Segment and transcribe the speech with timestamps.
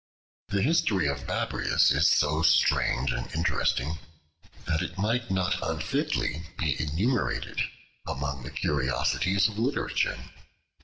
[0.47, 3.99] The history of Babrias is so strange and interesting,
[4.65, 7.61] that it might not unfitly be enumerated
[8.07, 10.17] among the curiosities of literature.